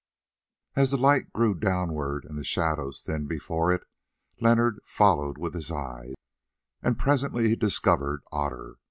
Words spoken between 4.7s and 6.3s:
followed with his eyes,